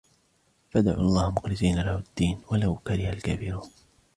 فَادْعُوا 0.71 0.99
اللَّهَ 1.01 1.31
مُخْلِصِينَ 1.31 1.81
لَهُ 1.81 1.95
الدِّينَ 1.97 2.41
وَلَوْ 2.51 2.75
كَرِهَ 2.75 3.09
الْكَافِرُونَ 3.13 3.71